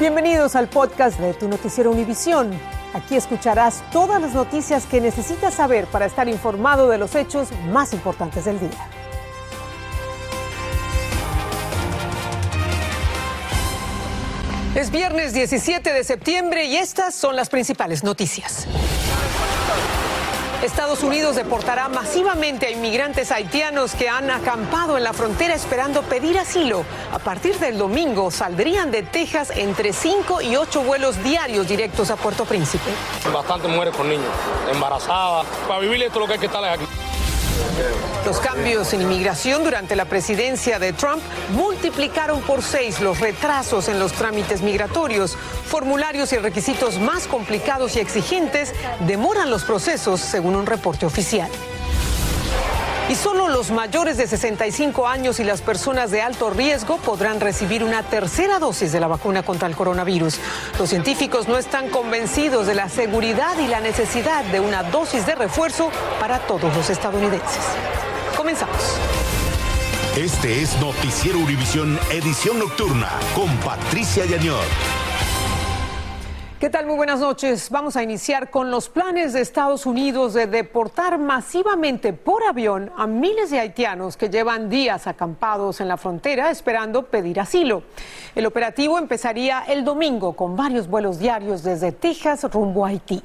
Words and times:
Bienvenidos 0.00 0.54
al 0.54 0.68
podcast 0.68 1.18
de 1.18 1.34
tu 1.34 1.48
noticiero 1.48 1.90
Univisión. 1.90 2.52
Aquí 2.94 3.16
escucharás 3.16 3.82
todas 3.90 4.22
las 4.22 4.32
noticias 4.32 4.86
que 4.86 5.00
necesitas 5.00 5.54
saber 5.54 5.86
para 5.86 6.06
estar 6.06 6.28
informado 6.28 6.88
de 6.88 6.98
los 6.98 7.16
hechos 7.16 7.48
más 7.72 7.92
importantes 7.92 8.44
del 8.44 8.60
día. 8.60 8.70
Es 14.76 14.92
viernes 14.92 15.32
17 15.32 15.92
de 15.92 16.04
septiembre 16.04 16.66
y 16.66 16.76
estas 16.76 17.16
son 17.16 17.34
las 17.34 17.48
principales 17.48 18.04
noticias. 18.04 18.68
Estados 20.62 21.04
Unidos 21.04 21.36
deportará 21.36 21.88
masivamente 21.88 22.66
a 22.66 22.70
inmigrantes 22.70 23.30
haitianos 23.30 23.94
que 23.94 24.08
han 24.08 24.28
acampado 24.28 24.96
en 24.96 25.04
la 25.04 25.12
frontera 25.12 25.54
esperando 25.54 26.02
pedir 26.02 26.36
asilo. 26.36 26.84
A 27.12 27.20
partir 27.20 27.56
del 27.60 27.78
domingo 27.78 28.32
saldrían 28.32 28.90
de 28.90 29.04
Texas 29.04 29.52
entre 29.54 29.92
5 29.92 30.42
y 30.42 30.56
8 30.56 30.82
vuelos 30.82 31.22
diarios 31.22 31.68
directos 31.68 32.10
a 32.10 32.16
Puerto 32.16 32.44
Príncipe. 32.44 32.90
Bastante 33.32 33.68
mujeres 33.68 33.94
con 33.94 34.08
niños, 34.08 34.26
embarazadas. 34.72 35.46
Para 35.68 35.78
vivir 35.78 36.02
esto 36.02 36.18
lo 36.18 36.26
que 36.26 36.32
hay 36.32 36.38
que 36.40 36.46
estar 36.46 36.64
aquí. 36.64 36.84
Los 38.24 38.40
cambios 38.40 38.92
en 38.92 39.00
inmigración 39.02 39.64
durante 39.64 39.96
la 39.96 40.04
presidencia 40.04 40.78
de 40.78 40.92
Trump 40.92 41.22
multiplicaron 41.54 42.42
por 42.42 42.62
seis 42.62 43.00
los 43.00 43.20
retrasos 43.20 43.88
en 43.88 43.98
los 43.98 44.12
trámites 44.12 44.60
migratorios. 44.60 45.36
Formularios 45.66 46.32
y 46.32 46.36
requisitos 46.36 46.98
más 46.98 47.26
complicados 47.26 47.96
y 47.96 48.00
exigentes 48.00 48.74
demoran 49.06 49.50
los 49.50 49.64
procesos, 49.64 50.20
según 50.20 50.56
un 50.56 50.66
reporte 50.66 51.06
oficial. 51.06 51.50
Y 53.08 53.14
solo 53.14 53.48
los 53.48 53.70
mayores 53.70 54.18
de 54.18 54.26
65 54.26 55.08
años 55.08 55.40
y 55.40 55.44
las 55.44 55.62
personas 55.62 56.10
de 56.10 56.20
alto 56.20 56.50
riesgo 56.50 56.98
podrán 56.98 57.40
recibir 57.40 57.82
una 57.82 58.02
tercera 58.02 58.58
dosis 58.58 58.92
de 58.92 59.00
la 59.00 59.06
vacuna 59.06 59.42
contra 59.42 59.66
el 59.66 59.74
coronavirus. 59.74 60.38
Los 60.78 60.90
científicos 60.90 61.48
no 61.48 61.56
están 61.56 61.88
convencidos 61.88 62.66
de 62.66 62.74
la 62.74 62.90
seguridad 62.90 63.58
y 63.58 63.66
la 63.66 63.80
necesidad 63.80 64.44
de 64.44 64.60
una 64.60 64.82
dosis 64.82 65.24
de 65.24 65.34
refuerzo 65.34 65.90
para 66.20 66.40
todos 66.40 66.74
los 66.76 66.90
estadounidenses. 66.90 67.64
Comenzamos. 68.36 68.76
Este 70.14 70.60
es 70.60 70.78
Noticiero 70.78 71.38
Univisión 71.38 71.98
Edición 72.10 72.58
Nocturna 72.58 73.08
con 73.34 73.56
Patricia 73.58 74.26
Yañor. 74.26 74.64
¿Qué 76.58 76.70
tal? 76.70 76.86
Muy 76.86 76.96
buenas 76.96 77.20
noches. 77.20 77.70
Vamos 77.70 77.94
a 77.94 78.02
iniciar 78.02 78.50
con 78.50 78.72
los 78.72 78.88
planes 78.88 79.32
de 79.32 79.40
Estados 79.40 79.86
Unidos 79.86 80.34
de 80.34 80.48
deportar 80.48 81.16
masivamente 81.16 82.12
por 82.12 82.42
avión 82.42 82.90
a 82.96 83.06
miles 83.06 83.52
de 83.52 83.60
haitianos 83.60 84.16
que 84.16 84.28
llevan 84.28 84.68
días 84.68 85.06
acampados 85.06 85.80
en 85.80 85.86
la 85.86 85.96
frontera 85.96 86.50
esperando 86.50 87.04
pedir 87.04 87.38
asilo. 87.38 87.84
El 88.34 88.44
operativo 88.44 88.98
empezaría 88.98 89.62
el 89.68 89.84
domingo 89.84 90.32
con 90.32 90.56
varios 90.56 90.88
vuelos 90.88 91.20
diarios 91.20 91.62
desde 91.62 91.92
Texas 91.92 92.42
rumbo 92.52 92.84
a 92.84 92.88
Haití. 92.88 93.22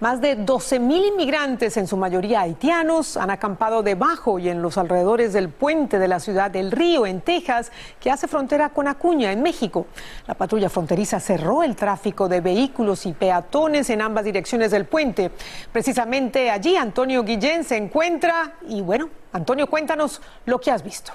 Más 0.00 0.20
de 0.20 0.36
12 0.36 0.78
mil 0.78 1.04
inmigrantes, 1.04 1.76
en 1.76 1.88
su 1.88 1.96
mayoría 1.96 2.42
haitianos, 2.42 3.16
han 3.16 3.30
acampado 3.30 3.82
debajo 3.82 4.38
y 4.38 4.48
en 4.48 4.62
los 4.62 4.78
alrededores 4.78 5.32
del 5.32 5.48
puente 5.48 5.98
de 5.98 6.06
la 6.06 6.20
ciudad 6.20 6.52
del 6.52 6.70
Río, 6.70 7.04
en 7.04 7.20
Texas, 7.20 7.72
que 7.98 8.08
hace 8.08 8.28
frontera 8.28 8.68
con 8.68 8.86
Acuña, 8.86 9.32
en 9.32 9.42
México. 9.42 9.86
La 10.28 10.34
patrulla 10.34 10.68
fronteriza 10.68 11.18
cerró 11.18 11.64
el 11.64 11.74
tráfico 11.74 12.28
de 12.28 12.40
vehículos 12.40 12.67
y 13.04 13.12
peatones 13.12 13.90
en 13.90 14.00
ambas 14.00 14.24
direcciones 14.24 14.70
del 14.70 14.84
puente. 14.84 15.30
Precisamente 15.72 16.50
allí 16.50 16.76
Antonio 16.76 17.24
Guillén 17.24 17.64
se 17.64 17.76
encuentra 17.76 18.54
y 18.68 18.80
bueno, 18.80 19.08
Antonio, 19.32 19.66
cuéntanos 19.66 20.20
lo 20.46 20.60
que 20.60 20.70
has 20.70 20.82
visto. 20.82 21.12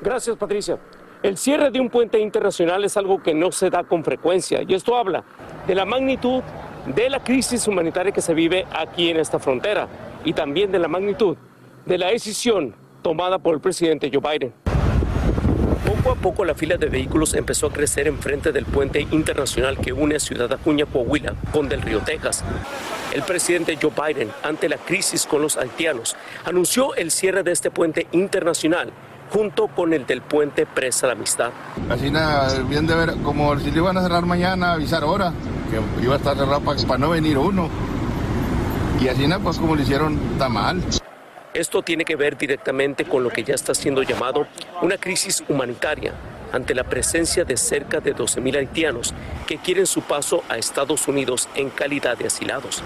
Gracias, 0.00 0.36
Patricia. 0.36 0.78
El 1.22 1.36
cierre 1.36 1.70
de 1.70 1.80
un 1.80 1.90
puente 1.90 2.18
internacional 2.18 2.84
es 2.84 2.96
algo 2.96 3.22
que 3.22 3.34
no 3.34 3.52
se 3.52 3.68
da 3.68 3.84
con 3.84 4.04
frecuencia 4.04 4.62
y 4.66 4.74
esto 4.74 4.96
habla 4.96 5.22
de 5.66 5.74
la 5.74 5.84
magnitud 5.84 6.42
de 6.86 7.10
la 7.10 7.22
crisis 7.22 7.66
humanitaria 7.68 8.12
que 8.12 8.22
se 8.22 8.32
vive 8.32 8.66
aquí 8.72 9.10
en 9.10 9.18
esta 9.18 9.38
frontera 9.38 9.86
y 10.24 10.32
también 10.32 10.72
de 10.72 10.78
la 10.78 10.88
magnitud 10.88 11.36
de 11.84 11.98
la 11.98 12.08
decisión 12.08 12.74
tomada 13.02 13.38
por 13.38 13.54
el 13.54 13.60
presidente 13.60 14.10
Joe 14.12 14.20
Biden. 14.20 14.69
Poco 16.02 16.12
a 16.12 16.22
poco 16.22 16.44
la 16.46 16.54
fila 16.54 16.78
de 16.78 16.86
vehículos 16.86 17.34
empezó 17.34 17.66
a 17.66 17.72
crecer 17.72 18.08
enfrente 18.08 18.52
del 18.52 18.64
puente 18.64 19.06
internacional 19.10 19.76
que 19.76 19.92
une 19.92 20.18
Ciudad 20.18 20.50
Acuña, 20.50 20.86
Coahuila, 20.86 21.34
con 21.52 21.68
Del 21.68 21.82
Río, 21.82 22.00
Texas. 22.00 22.42
El 23.12 23.22
presidente 23.22 23.78
Joe 23.80 23.90
Biden, 23.90 24.30
ante 24.42 24.70
la 24.70 24.78
crisis 24.78 25.26
con 25.26 25.42
los 25.42 25.58
haitianos, 25.58 26.16
anunció 26.46 26.94
el 26.94 27.10
cierre 27.10 27.42
de 27.42 27.52
este 27.52 27.70
puente 27.70 28.06
internacional 28.12 28.90
junto 29.30 29.68
con 29.68 29.92
el 29.92 30.06
del 30.06 30.22
puente 30.22 30.64
Presa 30.64 31.06
la 31.06 31.12
Amistad. 31.12 31.50
Así 31.90 32.10
nada, 32.10 32.48
bien 32.62 32.86
de 32.86 32.94
ver, 32.94 33.16
como 33.22 33.58
si 33.58 33.70
le 33.70 33.76
iban 33.76 33.98
a 33.98 34.02
cerrar 34.02 34.24
mañana, 34.24 34.72
avisar 34.72 35.02
ahora, 35.02 35.34
que 35.70 36.02
iba 36.02 36.14
a 36.14 36.16
estar 36.16 36.34
cerrado 36.34 36.60
para, 36.60 36.96
no 36.96 37.10
venir 37.10 37.36
uno. 37.36 37.68
Y 39.02 39.08
así 39.08 39.26
nada, 39.26 39.42
pues 39.42 39.58
como 39.58 39.76
lo 39.76 39.82
hicieron, 39.82 40.18
está 40.32 40.48
mal. 40.48 40.82
Esto 41.52 41.82
tiene 41.82 42.04
que 42.04 42.14
ver 42.14 42.38
directamente 42.38 43.04
con 43.04 43.24
lo 43.24 43.30
que 43.30 43.42
ya 43.42 43.54
está 43.54 43.74
siendo 43.74 44.04
llamado 44.04 44.46
una 44.82 44.96
crisis 44.98 45.42
humanitaria 45.48 46.12
ante 46.52 46.74
la 46.76 46.84
presencia 46.84 47.44
de 47.44 47.56
cerca 47.56 48.00
de 48.00 48.14
12.000 48.14 48.56
haitianos 48.56 49.14
que 49.48 49.58
quieren 49.58 49.86
su 49.86 50.02
paso 50.02 50.44
a 50.48 50.58
Estados 50.58 51.08
Unidos 51.08 51.48
en 51.56 51.70
calidad 51.70 52.16
de 52.16 52.28
asilados. 52.28 52.84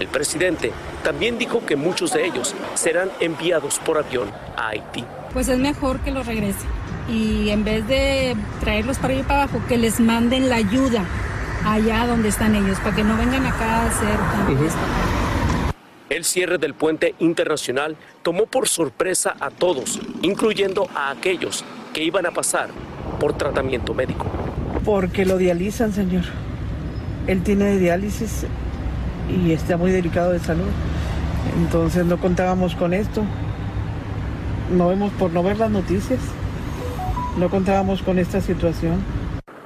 El 0.00 0.08
presidente 0.08 0.72
también 1.04 1.38
dijo 1.38 1.64
que 1.64 1.76
muchos 1.76 2.12
de 2.12 2.26
ellos 2.26 2.54
serán 2.74 3.10
enviados 3.20 3.78
por 3.78 3.98
avión 3.98 4.32
a 4.56 4.68
Haití. 4.68 5.04
Pues 5.32 5.48
es 5.48 5.58
mejor 5.58 6.00
que 6.00 6.10
los 6.10 6.26
regresen 6.26 6.68
y 7.08 7.50
en 7.50 7.64
vez 7.64 7.86
de 7.86 8.36
traerlos 8.60 8.98
para 8.98 9.14
ir 9.14 9.24
para 9.24 9.44
abajo, 9.44 9.62
que 9.68 9.76
les 9.76 10.00
manden 10.00 10.48
la 10.48 10.56
ayuda 10.56 11.04
allá 11.64 12.06
donde 12.06 12.28
están 12.28 12.54
ellos, 12.54 12.78
para 12.78 12.96
que 12.96 13.04
no 13.04 13.16
vengan 13.16 13.46
acá 13.46 13.82
a 13.82 13.86
hacer 13.86 14.18
El 16.10 16.24
cierre 16.24 16.58
del 16.58 16.74
puente 16.74 17.14
internacional 17.20 17.96
tomó 18.22 18.46
por 18.46 18.66
sorpresa 18.66 19.36
a 19.38 19.50
todos, 19.50 20.00
incluyendo 20.22 20.88
a 20.92 21.12
aquellos 21.12 21.64
que 21.94 22.02
iban 22.02 22.26
a 22.26 22.32
pasar 22.32 22.68
por 23.20 23.34
tratamiento 23.34 23.94
médico. 23.94 24.26
Porque 24.84 25.24
lo 25.24 25.38
dializan, 25.38 25.92
señor. 25.92 26.24
Él 27.28 27.44
tiene 27.44 27.78
diálisis 27.78 28.44
y 29.28 29.52
está 29.52 29.76
muy 29.76 29.92
delicado 29.92 30.32
de 30.32 30.40
salud. 30.40 30.66
Entonces 31.62 32.04
no 32.04 32.18
contábamos 32.18 32.74
con 32.74 32.92
esto. 32.92 33.22
No 34.76 34.88
vemos 34.88 35.12
por 35.12 35.30
no 35.30 35.44
ver 35.44 35.58
las 35.58 35.70
noticias. 35.70 36.18
No 37.38 37.48
contábamos 37.50 38.02
con 38.02 38.18
esta 38.18 38.40
situación. 38.40 39.04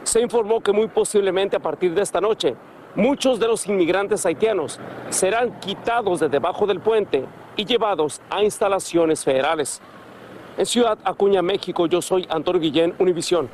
Se 0.03 0.21
informó 0.21 0.61
que 0.61 0.73
muy 0.73 0.89
posiblemente 0.89 1.57
a 1.57 1.61
partir 1.61 1.95
de 1.95 2.03
esta 2.03 2.21
noche 2.21 2.55
muchos 2.95 3.41
de 3.41 3.49
los 3.49 3.67
inmigrantes 3.67 4.25
haitianos 4.27 4.79
serán 5.11 5.59
quitados 5.61 6.21
de 6.21 6.29
debajo 6.29 6.67
del 6.67 6.81
puente 6.81 7.25
y 7.57 7.65
llevados 7.65 8.21
a 8.31 8.43
instalaciones 8.43 9.25
federales. 9.25 9.81
En 10.57 10.67
Ciudad 10.67 10.99
Acuña, 11.05 11.43
México, 11.43 11.87
yo 11.87 12.01
soy 12.01 12.27
Antonio 12.31 12.61
Guillén, 12.61 12.95
Univisión. 12.99 13.49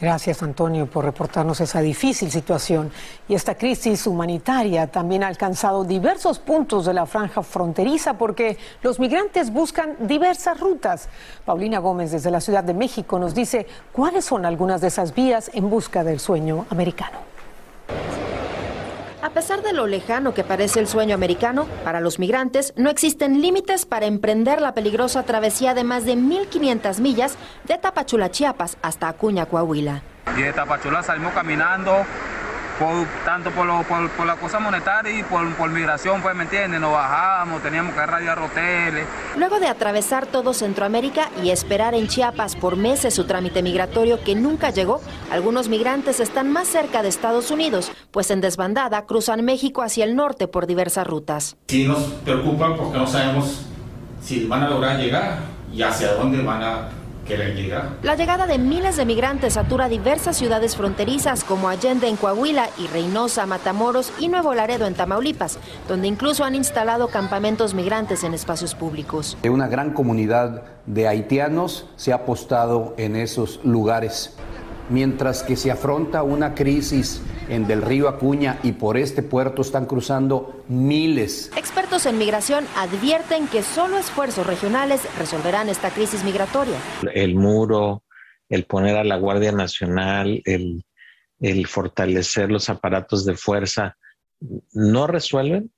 Gracias, 0.00 0.44
Antonio, 0.44 0.86
por 0.86 1.04
reportarnos 1.04 1.60
esa 1.60 1.80
difícil 1.80 2.30
situación. 2.30 2.92
Y 3.26 3.34
esta 3.34 3.56
crisis 3.56 4.06
humanitaria 4.06 4.86
también 4.86 5.24
ha 5.24 5.26
alcanzado 5.26 5.82
diversos 5.82 6.38
puntos 6.38 6.86
de 6.86 6.94
la 6.94 7.04
franja 7.04 7.42
fronteriza 7.42 8.16
porque 8.16 8.58
los 8.82 9.00
migrantes 9.00 9.52
buscan 9.52 9.96
diversas 9.98 10.60
rutas. 10.60 11.08
Paulina 11.44 11.80
Gómez, 11.80 12.12
desde 12.12 12.30
la 12.30 12.40
Ciudad 12.40 12.62
de 12.62 12.74
México, 12.74 13.18
nos 13.18 13.34
dice 13.34 13.66
cuáles 13.90 14.24
son 14.24 14.46
algunas 14.46 14.80
de 14.80 14.86
esas 14.86 15.16
vías 15.16 15.50
en 15.52 15.68
busca 15.68 16.04
del 16.04 16.20
sueño 16.20 16.66
americano. 16.70 17.18
A 19.20 19.30
pesar 19.30 19.62
de 19.62 19.72
lo 19.72 19.86
lejano 19.86 20.32
que 20.32 20.44
parece 20.44 20.78
el 20.78 20.86
sueño 20.86 21.14
americano, 21.14 21.66
para 21.84 22.00
los 22.00 22.18
migrantes 22.18 22.72
no 22.76 22.88
existen 22.88 23.42
límites 23.42 23.84
para 23.84 24.06
emprender 24.06 24.60
la 24.60 24.74
peligrosa 24.74 25.24
travesía 25.24 25.74
de 25.74 25.84
más 25.84 26.04
de 26.04 26.14
1.500 26.14 27.00
millas 27.00 27.36
de 27.64 27.78
Tapachula, 27.78 28.30
Chiapas, 28.30 28.78
hasta 28.80 29.08
Acuña, 29.08 29.46
Coahuila. 29.46 30.02
Y 30.36 30.42
de 30.42 30.52
Tapachula 30.52 31.02
salimos 31.02 31.32
caminando 31.32 32.04
tanto 33.24 33.50
por, 33.50 33.66
por, 33.84 34.26
la 34.26 34.36
cosa 34.36 34.60
monetaria 34.60 35.18
y 35.18 35.22
por, 35.24 35.70
migración, 35.70 36.22
pues, 36.22 36.34
¿me 36.36 36.44
entiendes? 36.44 36.80
Nos 36.80 36.92
bajábamos, 36.92 37.62
teníamos 37.62 37.94
que 37.94 38.06
radiar 38.06 38.38
hoteles. 38.38 39.06
Luego 39.36 39.58
de 39.58 39.66
atravesar 39.66 40.26
todo 40.26 40.54
Centroamérica 40.54 41.30
y 41.42 41.50
esperar 41.50 41.94
en 41.94 42.08
Chiapas 42.08 42.56
por 42.56 42.76
meses 42.76 43.14
su 43.14 43.24
trámite 43.24 43.62
migratorio 43.62 44.22
que 44.22 44.34
nunca 44.34 44.70
llegó, 44.70 45.00
algunos 45.30 45.68
migrantes 45.68 46.20
están 46.20 46.52
más 46.52 46.68
cerca 46.68 47.02
de 47.02 47.08
Estados 47.08 47.50
Unidos, 47.50 47.90
pues 48.10 48.30
en 48.30 48.40
desbandada 48.40 49.06
cruzan 49.06 49.44
México 49.44 49.82
hacia 49.82 50.04
el 50.04 50.14
norte 50.14 50.46
por 50.48 50.66
diversas 50.66 51.06
rutas. 51.06 51.56
Sí 51.66 51.86
nos 51.86 52.02
preocupa 52.24 52.76
porque 52.76 52.98
no 52.98 53.06
sabemos 53.06 53.66
si 54.22 54.46
van 54.46 54.62
a 54.62 54.68
lograr 54.68 54.98
llegar 54.98 55.38
y 55.72 55.82
hacia 55.82 56.14
dónde 56.14 56.42
van 56.42 56.62
a 56.62 56.88
la 58.02 58.14
llegada 58.14 58.46
de 58.46 58.58
miles 58.58 58.96
de 58.96 59.04
migrantes 59.04 59.54
satura 59.54 59.88
diversas 59.88 60.36
ciudades 60.36 60.76
fronterizas 60.76 61.44
como 61.44 61.68
Allende 61.68 62.08
en 62.08 62.16
Coahuila 62.16 62.70
y 62.78 62.86
Reynosa, 62.86 63.44
Matamoros 63.44 64.12
y 64.18 64.28
Nuevo 64.28 64.54
Laredo 64.54 64.86
en 64.86 64.94
Tamaulipas, 64.94 65.58
donde 65.88 66.08
incluso 66.08 66.44
han 66.44 66.54
instalado 66.54 67.08
campamentos 67.08 67.74
migrantes 67.74 68.24
en 68.24 68.32
espacios 68.32 68.74
públicos. 68.74 69.36
Una 69.44 69.68
gran 69.68 69.92
comunidad 69.92 70.62
de 70.86 71.06
haitianos 71.06 71.86
se 71.96 72.12
ha 72.12 72.16
apostado 72.16 72.94
en 72.96 73.16
esos 73.16 73.60
lugares. 73.64 74.34
mientras 74.90 75.42
que 75.42 75.56
se 75.56 75.70
afronta 75.70 76.22
una 76.22 76.54
crisis 76.54 77.20
en 77.48 77.66
del 77.66 77.82
río 77.82 78.08
Acuña 78.08 78.58
y 78.62 78.72
por 78.72 78.96
este 78.96 79.22
puerto 79.22 79.62
están 79.62 79.86
cruzando 79.86 80.64
miles. 80.68 81.50
Expertos 81.56 82.06
en 82.06 82.18
migración 82.18 82.66
advierten 82.76 83.48
que 83.48 83.62
solo 83.62 83.98
esfuerzos 83.98 84.46
regionales 84.46 85.00
resolverán 85.18 85.68
esta 85.68 85.90
crisis 85.90 86.24
migratoria. 86.24 86.76
El 87.14 87.34
muro, 87.34 88.02
el 88.48 88.64
poner 88.64 88.96
a 88.96 89.04
la 89.04 89.16
Guardia 89.16 89.52
Nacional, 89.52 90.42
el, 90.44 90.84
el 91.40 91.66
fortalecer 91.66 92.50
los 92.50 92.68
aparatos 92.68 93.24
de 93.24 93.34
fuerza, 93.34 93.96
no 94.72 95.06
resuelven 95.06 95.70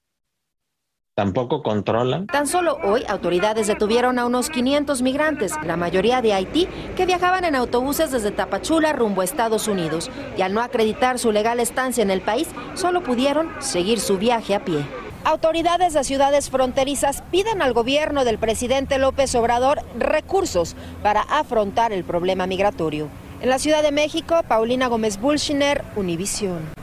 tampoco 1.20 1.62
controlan. 1.62 2.26
Tan 2.28 2.46
solo 2.46 2.78
hoy 2.82 3.04
autoridades 3.06 3.66
detuvieron 3.66 4.18
a 4.18 4.24
unos 4.24 4.48
500 4.48 5.02
migrantes, 5.02 5.52
la 5.66 5.76
mayoría 5.76 6.22
de 6.22 6.32
Haití, 6.32 6.66
que 6.96 7.04
viajaban 7.04 7.44
en 7.44 7.54
autobuses 7.54 8.10
desde 8.10 8.30
Tapachula 8.30 8.94
rumbo 8.94 9.20
a 9.20 9.24
Estados 9.24 9.68
Unidos 9.68 10.10
y 10.38 10.40
al 10.40 10.54
no 10.54 10.62
acreditar 10.62 11.18
su 11.18 11.30
legal 11.30 11.60
estancia 11.60 12.02
en 12.02 12.10
el 12.10 12.22
país, 12.22 12.48
solo 12.72 13.02
pudieron 13.02 13.50
seguir 13.58 14.00
su 14.00 14.16
viaje 14.16 14.54
a 14.54 14.64
pie. 14.64 14.82
Autoridades 15.24 15.92
de 15.92 16.04
ciudades 16.04 16.48
fronterizas 16.48 17.22
piden 17.30 17.60
al 17.60 17.74
gobierno 17.74 18.24
del 18.24 18.38
presidente 18.38 18.96
López 18.96 19.34
Obrador 19.34 19.82
recursos 19.98 20.74
para 21.02 21.20
afrontar 21.20 21.92
el 21.92 22.04
problema 22.04 22.46
migratorio. 22.46 23.08
En 23.42 23.50
la 23.50 23.58
Ciudad 23.58 23.82
de 23.82 23.92
México, 23.92 24.40
Paulina 24.48 24.86
Gómez 24.86 25.20
Bulshiner, 25.20 25.84
Univisión. 25.96 26.80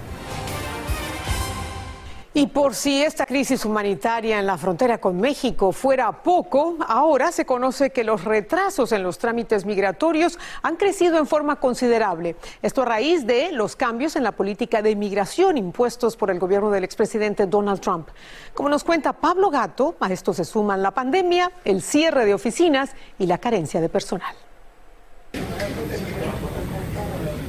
Y 2.37 2.45
por 2.45 2.75
si 2.75 3.01
esta 3.01 3.25
crisis 3.25 3.65
humanitaria 3.65 4.39
en 4.39 4.45
la 4.45 4.59
frontera 4.59 4.99
con 4.99 5.19
México 5.19 5.71
fuera 5.71 6.11
poco, 6.21 6.77
ahora 6.87 7.31
se 7.31 7.47
conoce 7.47 7.89
que 7.89 8.03
los 8.03 8.25
retrasos 8.25 8.91
en 8.91 9.01
los 9.01 9.17
trámites 9.17 9.65
migratorios 9.65 10.37
han 10.61 10.75
crecido 10.75 11.17
en 11.17 11.25
forma 11.25 11.55
considerable. 11.55 12.35
Esto 12.61 12.83
a 12.83 12.85
raíz 12.85 13.25
de 13.25 13.51
los 13.53 13.75
cambios 13.75 14.15
en 14.15 14.23
la 14.23 14.33
política 14.33 14.83
de 14.83 14.91
inmigración 14.91 15.57
impuestos 15.57 16.15
por 16.15 16.29
el 16.29 16.37
gobierno 16.37 16.69
del 16.69 16.83
expresidente 16.83 17.47
Donald 17.47 17.79
Trump. 17.79 18.09
Como 18.53 18.69
nos 18.69 18.83
cuenta 18.83 19.13
Pablo 19.13 19.49
Gato, 19.49 19.95
a 19.99 20.13
esto 20.13 20.31
se 20.31 20.45
suman 20.45 20.83
la 20.83 20.91
pandemia, 20.91 21.51
el 21.65 21.81
cierre 21.81 22.23
de 22.25 22.35
oficinas 22.35 22.91
y 23.17 23.25
la 23.25 23.39
carencia 23.39 23.81
de 23.81 23.89
personal. 23.89 24.35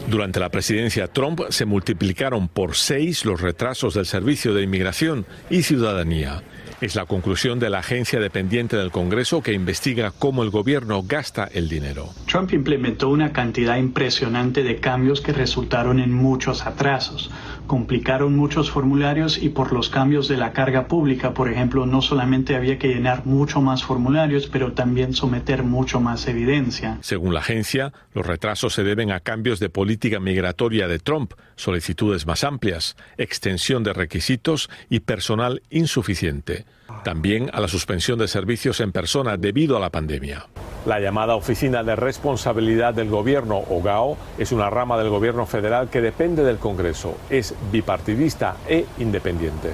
Durante 0.09 0.41
la 0.41 0.49
presidencia 0.49 1.07
Trump 1.09 1.43
se 1.51 1.67
multiplicaron 1.67 2.49
por 2.49 2.77
seis 2.77 3.27
los 3.27 3.43
retrasos 3.43 3.93
del 3.93 4.07
Servicio 4.07 4.55
de 4.55 4.63
Inmigración 4.63 5.27
y 5.51 5.65
Ciudadanía. 5.65 6.43
Es 6.81 6.95
la 6.95 7.05
conclusión 7.05 7.59
de 7.59 7.69
la 7.69 7.81
agencia 7.81 8.19
dependiente 8.19 8.79
del 8.79 8.91
Congreso 8.91 9.43
que 9.43 9.53
investiga 9.53 10.11
cómo 10.19 10.45
el 10.45 10.51
gobierno 10.51 11.03
gasta 11.03 11.45
el 11.53 11.69
dinero. 11.69 12.09
Trump 12.27 12.55
implementó 12.55 13.11
una 13.11 13.35
cantidad 13.35 13.77
impresionante 13.77 14.63
de 14.63 14.77
cambios 14.77 15.21
que 15.21 15.35
resultaron 15.35 16.01
en 16.01 16.15
muchos 16.15 16.65
atrasos 16.65 17.31
complicaron 17.69 18.35
muchos 18.35 18.73
formularios 18.73 19.39
y 19.41 19.51
por 19.51 19.73
los 19.73 19.89
cambios 19.91 20.27
de 20.27 20.37
la 20.37 20.53
carga 20.53 20.89
pública, 20.89 21.35
por 21.35 21.49
ejemplo, 21.49 21.87
no 21.87 22.03
solamente 22.03 22.57
había 22.57 22.79
que 22.81 22.89
llenar 22.89 23.25
mucho 23.27 23.61
más 23.61 23.85
formularios, 23.85 24.49
pero 24.49 24.73
también 24.73 25.15
someter 25.15 25.63
mucho 25.63 26.01
más 26.01 26.27
evidencia. 26.27 26.99
Según 27.03 27.33
la 27.33 27.41
agencia, 27.41 27.93
los 28.13 28.27
retrasos 28.27 28.75
se 28.75 28.83
deben 28.83 29.13
a 29.13 29.21
cambios 29.21 29.61
de 29.61 29.69
política 29.69 30.19
migratoria 30.19 30.89
de 30.89 30.99
Trump, 30.99 31.35
solicitudes 31.55 32.27
más 32.27 32.43
amplias, 32.43 32.97
extensión 33.19 33.85
de 33.85 33.93
requisitos 33.93 34.69
y 34.91 35.01
personal 35.01 35.63
insuficiente. 35.71 36.65
También 37.05 37.51
a 37.53 37.61
la 37.61 37.69
suspensión 37.69 38.19
de 38.19 38.27
servicios 38.27 38.81
en 38.81 38.91
persona 38.91 39.37
debido 39.37 39.77
a 39.77 39.81
la 39.81 39.91
pandemia. 39.91 40.47
La 40.89 41.01
llamada 41.01 41.37
Oficina 41.37 41.83
de 41.83 41.97
Responsabilidad 41.97 42.95
del 42.95 43.11
Gobierno, 43.11 43.59
OGAO, 43.59 44.17
es 44.39 44.53
una 44.53 44.71
rama 44.71 44.97
del 44.97 45.11
gobierno 45.11 45.45
federal 45.45 45.91
que 45.91 46.01
depende 46.01 46.45
del 46.45 46.57
Congreso. 46.57 47.15
Es 47.29 47.55
bipartidista 47.71 48.57
e 48.67 48.87
independiente. 48.97 49.69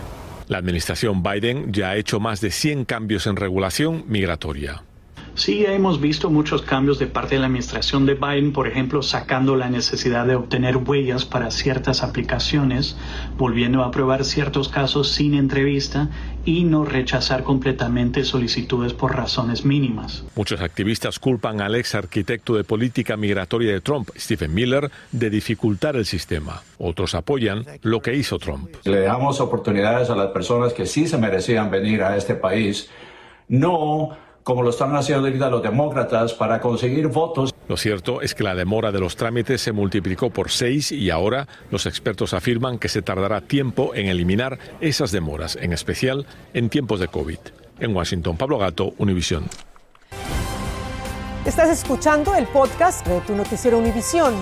La 0.48 0.58
administración 0.58 1.22
Biden 1.22 1.72
ya 1.72 1.90
ha 1.90 1.96
hecho 1.96 2.18
más 2.18 2.40
de 2.40 2.50
100 2.50 2.84
cambios 2.84 3.28
en 3.28 3.36
regulación 3.36 4.02
migratoria. 4.08 4.82
Sí, 5.36 5.66
hemos 5.66 6.00
visto 6.00 6.30
muchos 6.30 6.62
cambios 6.62 7.00
de 7.00 7.08
parte 7.08 7.34
de 7.34 7.40
la 7.40 7.46
administración 7.46 8.06
de 8.06 8.14
Biden, 8.14 8.52
por 8.52 8.68
ejemplo, 8.68 9.02
sacando 9.02 9.56
la 9.56 9.68
necesidad 9.68 10.26
de 10.26 10.36
obtener 10.36 10.76
huellas 10.76 11.24
para 11.24 11.50
ciertas 11.50 12.04
aplicaciones, 12.04 12.96
volviendo 13.36 13.82
a 13.82 13.88
aprobar 13.88 14.24
ciertos 14.24 14.68
casos 14.68 15.10
sin 15.10 15.34
entrevista 15.34 16.08
y 16.44 16.62
no 16.62 16.84
rechazar 16.84 17.42
completamente 17.42 18.24
solicitudes 18.24 18.92
por 18.92 19.16
razones 19.16 19.64
mínimas. 19.64 20.24
Muchos 20.36 20.60
activistas 20.60 21.18
culpan 21.18 21.60
al 21.60 21.74
ex 21.74 21.96
arquitecto 21.96 22.54
de 22.54 22.62
política 22.62 23.16
migratoria 23.16 23.72
de 23.72 23.80
Trump, 23.80 24.10
Stephen 24.16 24.54
Miller, 24.54 24.88
de 25.10 25.30
dificultar 25.30 25.96
el 25.96 26.06
sistema. 26.06 26.62
Otros 26.78 27.16
apoyan 27.16 27.64
lo 27.82 28.00
que 28.00 28.14
hizo 28.14 28.38
Trump. 28.38 28.70
Le 28.84 29.00
damos 29.00 29.40
oportunidades 29.40 30.10
a 30.10 30.14
las 30.14 30.28
personas 30.28 30.72
que 30.72 30.86
sí 30.86 31.08
se 31.08 31.18
merecían 31.18 31.72
venir 31.72 32.02
a 32.04 32.16
este 32.16 32.36
país, 32.36 32.88
no 33.48 34.16
como 34.44 34.62
lo 34.62 34.70
están 34.70 34.94
haciendo 34.94 35.26
ahorita 35.26 35.50
los 35.50 35.62
demócratas, 35.62 36.34
para 36.34 36.60
conseguir 36.60 37.08
votos. 37.08 37.52
Lo 37.66 37.78
cierto 37.78 38.20
es 38.20 38.34
que 38.34 38.44
la 38.44 38.54
demora 38.54 38.92
de 38.92 39.00
los 39.00 39.16
trámites 39.16 39.62
se 39.62 39.72
multiplicó 39.72 40.30
por 40.30 40.50
seis 40.50 40.92
y 40.92 41.10
ahora 41.10 41.48
los 41.70 41.86
expertos 41.86 42.34
afirman 42.34 42.78
que 42.78 42.90
se 42.90 43.00
tardará 43.00 43.40
tiempo 43.40 43.94
en 43.94 44.06
eliminar 44.06 44.58
esas 44.80 45.10
demoras, 45.10 45.56
en 45.60 45.72
especial 45.72 46.26
en 46.52 46.68
tiempos 46.68 47.00
de 47.00 47.08
COVID. 47.08 47.38
En 47.80 47.96
Washington, 47.96 48.36
Pablo 48.36 48.58
Gato, 48.58 48.92
Univisión. 48.98 49.44
Estás 51.46 51.70
escuchando 51.70 52.34
el 52.34 52.46
podcast 52.46 53.06
de 53.06 53.20
tu 53.22 53.34
noticiero 53.34 53.78
Univisión. 53.78 54.34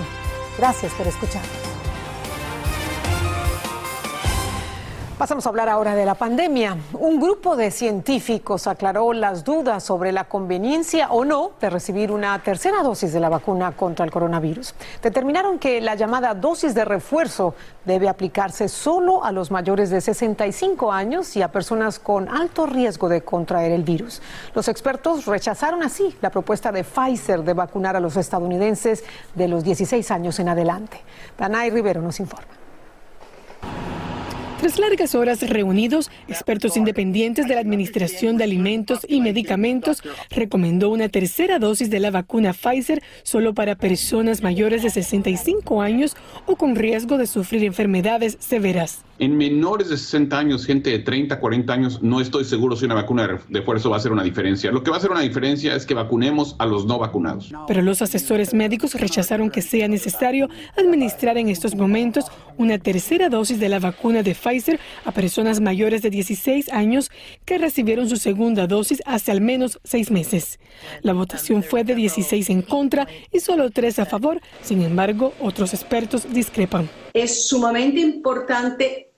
Gracias 0.57 0.93
por 0.93 1.07
escuchar. 1.07 1.62
Pasamos 5.17 5.45
a 5.45 5.49
hablar 5.49 5.69
ahora 5.69 5.93
de 5.93 6.05
la 6.05 6.15
pandemia. 6.15 6.75
Un 6.93 7.19
grupo 7.19 7.55
de 7.55 7.69
científicos 7.69 8.65
aclaró 8.65 9.13
las 9.13 9.43
dudas 9.43 9.83
sobre 9.83 10.11
la 10.11 10.23
conveniencia 10.23 11.11
o 11.11 11.23
no 11.23 11.51
de 11.61 11.69
recibir 11.69 12.11
una 12.11 12.37
tercera 12.39 12.81
dosis 12.81 13.13
de 13.13 13.19
la 13.19 13.29
vacuna 13.29 13.73
contra 13.73 14.05
el 14.05 14.11
coronavirus. 14.11 14.73
Determinaron 15.03 15.59
que 15.59 15.81
la 15.81 15.93
llamada 15.93 16.33
dosis 16.33 16.73
de 16.73 16.83
refuerzo 16.83 17.53
debe 17.85 18.09
aplicarse 18.09 18.67
solo 18.67 19.23
a 19.23 19.31
los 19.31 19.51
mayores 19.51 19.91
de 19.91 20.01
65 20.01 20.91
años 20.91 21.35
y 21.37 21.43
a 21.43 21.51
personas 21.51 21.99
con 21.99 22.27
alto 22.27 22.65
riesgo 22.65 23.07
de 23.07 23.21
contraer 23.21 23.71
el 23.71 23.83
virus. 23.83 24.19
Los 24.55 24.67
expertos 24.67 25.27
rechazaron 25.27 25.83
así 25.83 26.17
la 26.21 26.31
propuesta 26.31 26.71
de 26.71 26.83
Pfizer 26.83 27.43
de 27.43 27.53
vacunar 27.53 27.95
a 27.95 27.99
los 27.99 28.17
estadounidenses 28.17 29.03
de 29.35 29.47
los 29.47 29.63
16 29.63 30.09
años 30.09 30.39
en 30.39 30.49
adelante. 30.49 31.01
Danay 31.37 31.69
Rivero 31.69 32.01
nos 32.01 32.19
informa. 32.19 32.62
Tras 34.63 34.79
largas 34.79 35.13
horas 35.13 35.41
reunidos, 35.41 36.09
expertos 36.29 36.77
independientes 36.77 37.49
de 37.49 37.55
la 37.55 37.59
Administración 37.59 38.37
de 38.37 38.45
Alimentos 38.45 39.05
y 39.09 39.19
Medicamentos 39.19 40.01
recomendó 40.29 40.89
una 40.89 41.09
tercera 41.09 41.59
dosis 41.59 41.89
de 41.89 41.99
la 41.99 42.11
vacuna 42.11 42.53
Pfizer 42.53 43.03
solo 43.23 43.53
para 43.53 43.75
personas 43.75 44.41
mayores 44.41 44.81
de 44.81 44.89
65 44.89 45.81
años 45.81 46.15
o 46.45 46.55
con 46.55 46.77
riesgo 46.77 47.17
de 47.17 47.27
sufrir 47.27 47.65
enfermedades 47.65 48.37
severas. 48.39 49.03
En 49.19 49.37
menores 49.37 49.89
de 49.89 49.97
60 49.97 50.37
años, 50.37 50.65
gente 50.65 50.89
de 50.89 50.99
30, 50.99 51.39
40 51.39 51.71
años, 51.71 52.01
no 52.01 52.19
estoy 52.19 52.45
seguro 52.45 52.75
si 52.75 52.85
una 52.85 52.95
vacuna 52.95 53.27
de 53.27 53.39
refuerzo 53.49 53.91
va 53.91 53.97
a 53.97 53.99
hacer 53.99 54.11
una 54.11 54.23
diferencia. 54.23 54.71
Lo 54.71 54.81
que 54.81 54.89
va 54.89 54.97
a 54.97 54.99
hacer 54.99 55.11
una 55.11 55.21
diferencia 55.21 55.75
es 55.75 55.85
que 55.85 55.93
vacunemos 55.93 56.55
a 56.57 56.65
los 56.65 56.87
no 56.87 56.97
vacunados. 56.97 57.53
Pero 57.67 57.83
los 57.83 58.01
asesores 58.01 58.55
médicos 58.55 58.95
rechazaron 58.95 59.51
que 59.51 59.61
sea 59.61 59.87
necesario 59.87 60.49
administrar 60.75 61.37
en 61.37 61.49
estos 61.49 61.75
momentos 61.75 62.25
una 62.57 62.79
tercera 62.79 63.29
dosis 63.29 63.59
de 63.59 63.69
la 63.69 63.79
vacuna 63.79 64.23
de 64.23 64.33
Pfizer 64.33 64.79
a 65.05 65.11
personas 65.11 65.61
mayores 65.61 66.01
de 66.01 66.09
16 66.09 66.71
años 66.73 67.11
que 67.45 67.59
recibieron 67.59 68.09
su 68.09 68.15
segunda 68.15 68.65
dosis 68.65 69.03
hace 69.05 69.31
al 69.31 69.41
menos 69.41 69.79
seis 69.83 70.09
meses. 70.09 70.59
La 71.03 71.13
votación 71.13 71.61
fue 71.61 71.83
de 71.83 71.93
16 71.93 72.49
en 72.49 72.63
contra 72.63 73.07
y 73.31 73.41
solo 73.41 73.69
tres 73.69 73.99
a 73.99 74.05
favor. 74.05 74.41
Sin 74.63 74.81
embargo, 74.81 75.33
otros 75.39 75.73
expertos 75.73 76.33
discrepan. 76.33 76.89
Es 77.13 77.47
sumamente 77.47 77.99
importante 77.99 79.11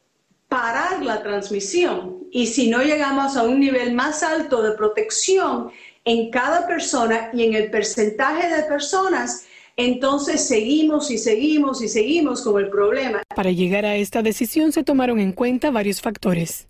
parar 0.50 1.04
la 1.04 1.24
transmisión 1.24 2.28
y 2.32 2.48
si 2.48 2.70
no 2.70 2.84
llegamos 2.84 3.38
a 3.38 3.44
un 3.44 3.60
nivel 3.60 3.94
más 3.94 4.22
alto 4.22 4.62
de 4.62 4.72
protección 4.74 5.72
en 6.04 6.30
cada 6.30 6.68
persona 6.68 7.30
y 7.34 7.44
en 7.44 7.56
el 7.56 7.72
porcentaje 7.72 8.54
de 8.54 8.64
personas, 8.64 9.46
entonces 9.78 10.48
seguimos 10.48 11.10
y 11.12 11.18
seguimos 11.18 11.82
y 11.82 11.88
seguimos 11.88 12.42
con 12.42 12.62
el 12.62 12.70
problema. 12.70 13.24
Para 13.36 13.52
llegar 13.52 13.86
a 13.86 13.96
esta 13.96 14.22
decisión 14.22 14.72
se 14.72 14.84
tomaron 14.84 15.20
en 15.20 15.32
cuenta 15.32 15.72
varios 15.72 16.02
factores. 16.02 16.68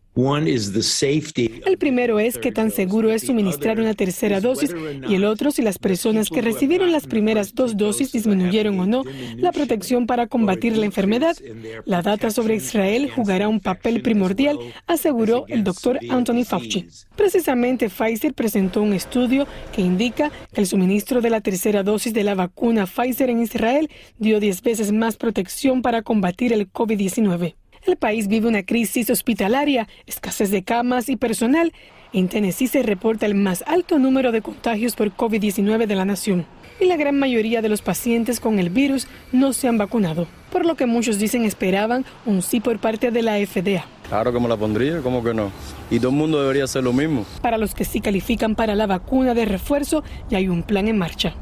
El 1.65 1.77
primero 1.77 2.19
es 2.19 2.37
qué 2.37 2.53
tan 2.53 2.71
seguro 2.71 3.11
es 3.11 3.23
suministrar 3.23 3.81
una 3.81 3.93
tercera 3.93 4.39
dosis 4.39 4.73
y 5.09 5.13
el 5.13 5.25
otro 5.25 5.51
si 5.51 5.61
las 5.61 5.77
personas 5.77 6.29
que 6.29 6.41
recibieron 6.41 6.93
las 6.93 7.05
primeras 7.05 7.53
dos 7.53 7.75
dosis 7.75 8.13
disminuyeron 8.13 8.79
o 8.79 8.85
no 8.85 9.03
la 9.35 9.51
protección 9.51 10.07
para 10.07 10.27
combatir 10.27 10.77
la 10.77 10.85
enfermedad. 10.85 11.35
La 11.83 12.01
data 12.01 12.31
sobre 12.31 12.55
Israel 12.55 13.11
jugará 13.13 13.49
un 13.49 13.59
papel 13.59 14.01
primordial, 14.01 14.57
aseguró 14.87 15.45
el 15.49 15.65
doctor 15.65 15.99
Anthony 16.09 16.45
Fauci. 16.45 16.87
Precisamente 17.17 17.89
Pfizer 17.89 18.33
presentó 18.33 18.81
un 18.81 18.93
estudio 18.93 19.47
que 19.73 19.81
indica 19.81 20.31
que 20.53 20.61
el 20.61 20.67
suministro 20.67 21.19
de 21.19 21.29
la 21.29 21.41
tercera 21.41 21.83
dosis 21.83 22.13
de 22.13 22.23
la 22.23 22.35
vacuna 22.35 22.85
Pfizer 22.85 23.29
en 23.29 23.41
Israel 23.41 23.89
dio 24.17 24.39
10 24.39 24.61
veces 24.61 24.91
más 24.93 25.17
protección 25.17 25.81
para 25.81 26.03
combatir 26.03 26.53
el 26.53 26.71
COVID-19. 26.71 27.55
El 27.85 27.97
país 27.97 28.27
vive 28.27 28.47
una 28.47 28.63
crisis 28.63 29.11
hospitalaria, 29.11 29.87
escasez 30.07 30.49
de 30.49 30.63
camas 30.63 31.07
y 31.07 31.17
personal. 31.17 31.71
En 32.13 32.29
Tennessee 32.29 32.67
se 32.67 32.81
reporta 32.81 33.27
el 33.27 33.35
más 33.35 33.63
alto 33.67 33.99
número 33.99 34.31
de 34.31 34.41
contagios 34.41 34.95
por 34.95 35.15
COVID-19 35.15 35.85
de 35.85 35.95
la 35.95 36.03
nación. 36.03 36.47
Y 36.79 36.85
la 36.85 36.97
gran 36.97 37.19
mayoría 37.19 37.61
de 37.61 37.69
los 37.69 37.83
pacientes 37.83 38.39
con 38.39 38.57
el 38.57 38.71
virus 38.71 39.07
no 39.31 39.53
se 39.53 39.67
han 39.67 39.77
vacunado, 39.77 40.27
por 40.51 40.65
lo 40.65 40.75
que 40.75 40.87
muchos 40.87 41.19
dicen 41.19 41.45
esperaban 41.45 42.05
un 42.25 42.41
sí 42.41 42.59
por 42.59 42.79
parte 42.79 43.11
de 43.11 43.21
la 43.21 43.35
FDA. 43.37 43.85
Claro 44.09 44.33
que 44.33 44.39
me 44.39 44.47
la 44.47 44.57
pondría, 44.57 45.01
¿cómo 45.01 45.23
que 45.23 45.35
no? 45.35 45.51
Y 45.91 45.99
todo 45.99 46.09
el 46.09 46.17
mundo 46.17 46.41
debería 46.41 46.63
hacer 46.63 46.83
lo 46.83 46.91
mismo. 46.91 47.23
Para 47.41 47.59
los 47.59 47.75
que 47.75 47.85
sí 47.85 48.01
califican 48.01 48.55
para 48.55 48.73
la 48.73 48.87
vacuna 48.87 49.35
de 49.35 49.45
refuerzo, 49.45 50.03
ya 50.27 50.39
hay 50.39 50.47
un 50.47 50.63
plan 50.63 50.87
en 50.87 50.97
marcha. 50.97 51.35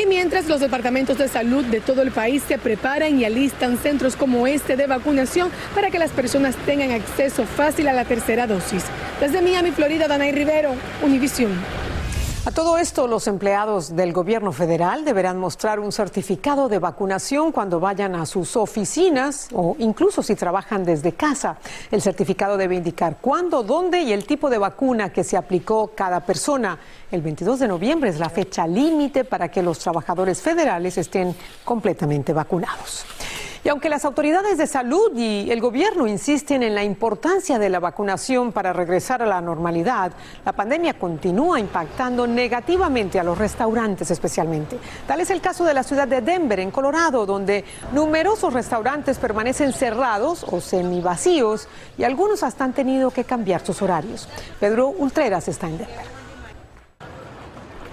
Y 0.00 0.06
mientras 0.06 0.46
los 0.48 0.60
departamentos 0.60 1.18
de 1.18 1.26
salud 1.26 1.64
de 1.64 1.80
todo 1.80 2.02
el 2.02 2.12
país 2.12 2.44
se 2.46 2.56
preparan 2.56 3.18
y 3.18 3.24
alistan 3.24 3.78
centros 3.78 4.14
como 4.14 4.46
este 4.46 4.76
de 4.76 4.86
vacunación 4.86 5.50
para 5.74 5.90
que 5.90 5.98
las 5.98 6.12
personas 6.12 6.54
tengan 6.66 6.92
acceso 6.92 7.44
fácil 7.44 7.88
a 7.88 7.92
la 7.92 8.04
tercera 8.04 8.46
dosis. 8.46 8.84
Desde 9.20 9.42
Miami, 9.42 9.72
Florida, 9.72 10.06
Danay 10.06 10.30
Rivero, 10.30 10.76
Univisión. 11.02 11.50
A 12.46 12.50
todo 12.50 12.78
esto, 12.78 13.06
los 13.06 13.26
empleados 13.26 13.94
del 13.94 14.12
gobierno 14.12 14.52
federal 14.52 15.04
deberán 15.04 15.38
mostrar 15.38 15.80
un 15.80 15.92
certificado 15.92 16.68
de 16.68 16.78
vacunación 16.78 17.52
cuando 17.52 17.78
vayan 17.78 18.14
a 18.14 18.24
sus 18.24 18.56
oficinas 18.56 19.48
o 19.52 19.76
incluso 19.78 20.22
si 20.22 20.34
trabajan 20.34 20.82
desde 20.82 21.12
casa. 21.12 21.58
El 21.90 22.00
certificado 22.00 22.56
debe 22.56 22.76
indicar 22.76 23.18
cuándo, 23.20 23.62
dónde 23.62 24.00
y 24.00 24.12
el 24.12 24.24
tipo 24.24 24.48
de 24.48 24.56
vacuna 24.56 25.12
que 25.12 25.24
se 25.24 25.36
aplicó 25.36 25.92
cada 25.94 26.20
persona. 26.20 26.78
El 27.10 27.20
22 27.20 27.58
de 27.58 27.68
noviembre 27.68 28.08
es 28.08 28.18
la 28.18 28.30
fecha 28.30 28.66
límite 28.66 29.24
para 29.24 29.50
que 29.50 29.62
los 29.62 29.78
trabajadores 29.78 30.40
federales 30.40 30.96
estén 30.96 31.36
completamente 31.64 32.32
vacunados. 32.32 33.04
Y 33.68 33.70
aunque 33.70 33.90
las 33.90 34.06
autoridades 34.06 34.56
de 34.56 34.66
salud 34.66 35.14
y 35.14 35.50
el 35.50 35.60
gobierno 35.60 36.06
insisten 36.06 36.62
en 36.62 36.74
la 36.74 36.84
importancia 36.84 37.58
de 37.58 37.68
la 37.68 37.78
vacunación 37.78 38.50
para 38.50 38.72
regresar 38.72 39.20
a 39.20 39.26
la 39.26 39.42
normalidad, 39.42 40.10
la 40.42 40.52
pandemia 40.52 40.98
continúa 40.98 41.60
impactando 41.60 42.26
negativamente 42.26 43.20
a 43.20 43.22
los 43.22 43.36
restaurantes 43.36 44.10
especialmente. 44.10 44.78
Tal 45.06 45.20
es 45.20 45.28
el 45.28 45.42
caso 45.42 45.66
de 45.66 45.74
la 45.74 45.82
ciudad 45.82 46.08
de 46.08 46.22
Denver, 46.22 46.60
en 46.60 46.70
Colorado, 46.70 47.26
donde 47.26 47.62
numerosos 47.92 48.54
restaurantes 48.54 49.18
permanecen 49.18 49.74
cerrados 49.74 50.46
o 50.50 50.62
semivacíos 50.62 51.68
y 51.98 52.04
algunos 52.04 52.42
hasta 52.42 52.64
han 52.64 52.72
tenido 52.72 53.10
que 53.10 53.24
cambiar 53.24 53.60
sus 53.66 53.82
horarios. 53.82 54.30
Pedro 54.58 54.88
Ultreras 54.88 55.46
está 55.46 55.66
en 55.66 55.76
Denver. 55.76 56.17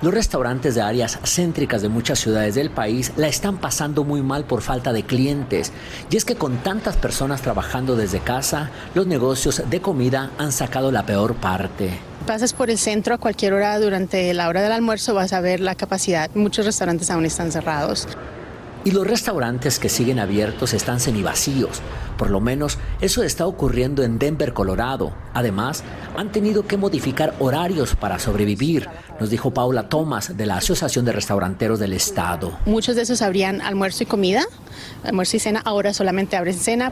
Los 0.02 0.14
restaurantes 0.14 0.75
de 0.75 0.82
áreas 0.82 1.20
céntricas 1.24 1.82
de 1.82 1.88
muchas 1.88 2.20
ciudades 2.20 2.56
del 2.56 2.70
país 2.70 3.14
la 3.16 3.28
están 3.28 3.58
pasando 3.58 4.04
muy 4.04 4.22
mal 4.22 4.44
por 4.44 4.62
falta 4.62 4.92
de 4.92 5.04
clientes. 5.04 5.72
Y 6.10 6.18
es 6.18 6.25
que 6.25 6.36
con 6.36 6.58
tantas 6.58 6.98
personas 6.98 7.42
trabajando 7.42 7.96
desde 7.96 8.20
casa, 8.20 8.72
los 8.94 9.08
negocios 9.08 9.64
de 9.70 9.82
comida 9.82 10.32
han 10.38 10.52
sacado 10.52 10.92
la 10.92 11.06
peor 11.06 11.36
parte. 11.36 11.92
Pasas 12.28 12.54
por 12.54 12.70
el 12.70 12.78
centro 12.78 13.16
a 13.16 13.18
cualquier 13.18 13.54
hora 13.54 13.80
durante 13.80 14.34
la 14.34 14.50
hora 14.50 14.62
del 14.62 14.74
almuerzo, 14.74 15.14
vas 15.14 15.32
a 15.32 15.40
ver 15.40 15.62
la 15.62 15.75
capacidad. 15.75 16.30
Muchos 16.34 16.66
restaurantes 16.66 17.10
aún 17.10 17.25
están 17.25 17.52
cerrados. 17.52 18.08
Y 18.84 18.92
los 18.92 19.08
restaurantes 19.08 19.80
que 19.80 19.90
siguen 19.90 20.20
abiertos 20.20 20.74
están 20.74 21.00
semivacíos. 21.00 21.82
Por 22.17 22.29
lo 22.29 22.39
menos 22.39 22.77
eso 23.01 23.24
está 23.24 23.45
ocurriendo 23.45 24.03
en 24.03 24.19
Denver, 24.19 24.53
Colorado. 24.53 25.13
Además, 25.34 25.84
han 26.17 26.31
tenido 26.31 26.65
que 26.65 26.77
modificar 26.77 27.36
horarios 27.39 27.95
para 27.95 28.19
sobrevivir, 28.19 28.88
nos 29.19 29.29
dijo 29.29 29.51
Paula 29.51 29.89
Thomas 29.89 30.38
de 30.38 30.45
la 30.45 30.57
Asociación 30.57 31.05
de 31.05 31.12
Restauranteros 31.12 31.79
del 31.79 31.93
Estado. 31.93 32.57
Muchos 32.65 32.95
de 32.95 33.01
esos 33.03 33.22
abrían 33.22 33.62
almuerzo 33.62 34.03
y 34.03 34.05
comida, 34.05 34.45
almuerzo 35.03 35.38
y 35.38 35.39
cena, 35.39 35.62
ahora 35.65 35.93
solamente 35.93 36.38
abren 36.38 36.55
cena. 36.55 36.91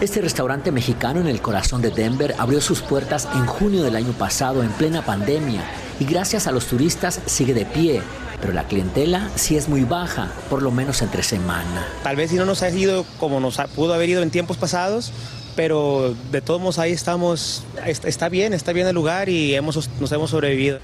Este 0.00 0.22
restaurante 0.22 0.72
mexicano 0.72 1.20
en 1.20 1.26
el 1.26 1.42
corazón 1.42 1.82
de 1.82 1.90
Denver 1.90 2.34
abrió 2.38 2.62
sus 2.62 2.80
puertas 2.80 3.28
en 3.34 3.44
junio 3.44 3.82
del 3.82 3.96
año 3.96 4.12
pasado 4.12 4.62
en 4.62 4.70
plena 4.70 5.02
pandemia 5.02 5.60
y 5.98 6.06
gracias 6.06 6.46
a 6.46 6.52
los 6.52 6.66
turistas 6.66 7.20
sigue 7.26 7.52
de 7.52 7.66
pie 7.66 8.00
pero 8.40 8.52
la 8.52 8.64
clientela 8.64 9.30
sí 9.34 9.56
es 9.56 9.68
muy 9.68 9.84
baja, 9.84 10.30
por 10.48 10.62
lo 10.62 10.70
menos 10.70 11.02
entre 11.02 11.22
semana. 11.22 11.86
Tal 12.02 12.16
vez 12.16 12.30
si 12.30 12.36
no 12.36 12.46
nos 12.46 12.62
ha 12.62 12.70
ido 12.70 13.04
como 13.18 13.40
nos 13.40 13.58
pudo 13.74 13.94
haber 13.94 14.08
ido 14.08 14.22
en 14.22 14.30
tiempos 14.30 14.56
pasados, 14.56 15.12
pero 15.56 16.14
de 16.30 16.40
todos 16.40 16.60
modos 16.60 16.78
ahí 16.78 16.92
estamos, 16.92 17.64
está 17.84 18.28
bien, 18.28 18.52
está 18.54 18.72
bien 18.72 18.86
el 18.86 18.94
lugar 18.94 19.28
y 19.28 19.54
hemos, 19.54 19.88
nos 20.00 20.12
hemos 20.12 20.30
sobrevivido. 20.30 20.78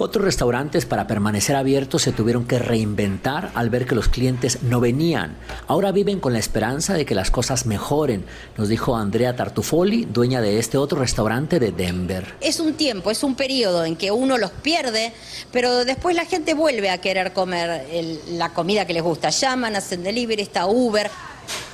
Otros 0.00 0.24
restaurantes 0.24 0.86
para 0.86 1.08
permanecer 1.08 1.56
abiertos 1.56 2.02
se 2.02 2.12
tuvieron 2.12 2.46
que 2.46 2.60
reinventar 2.60 3.50
al 3.56 3.68
ver 3.68 3.84
que 3.84 3.96
los 3.96 4.08
clientes 4.08 4.62
no 4.62 4.78
venían. 4.78 5.36
Ahora 5.66 5.90
viven 5.90 6.20
con 6.20 6.32
la 6.32 6.38
esperanza 6.38 6.94
de 6.94 7.04
que 7.04 7.16
las 7.16 7.32
cosas 7.32 7.66
mejoren, 7.66 8.24
nos 8.56 8.68
dijo 8.68 8.96
Andrea 8.96 9.34
Tartufoli, 9.34 10.04
dueña 10.04 10.40
de 10.40 10.60
este 10.60 10.78
otro 10.78 11.00
restaurante 11.00 11.58
de 11.58 11.72
Denver. 11.72 12.36
Es 12.40 12.60
un 12.60 12.74
tiempo, 12.74 13.10
es 13.10 13.24
un 13.24 13.34
periodo 13.34 13.84
en 13.84 13.96
que 13.96 14.12
uno 14.12 14.38
los 14.38 14.52
pierde, 14.52 15.12
pero 15.50 15.84
después 15.84 16.14
la 16.14 16.26
gente 16.26 16.54
vuelve 16.54 16.90
a 16.90 16.98
querer 16.98 17.32
comer 17.32 17.84
la 18.28 18.50
comida 18.50 18.86
que 18.86 18.92
les 18.92 19.02
gusta. 19.02 19.30
Llaman, 19.30 19.74
hacen 19.74 20.04
delivery, 20.04 20.42
está 20.42 20.66
Uber. 20.66 21.10